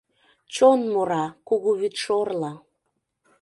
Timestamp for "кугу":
1.47-1.71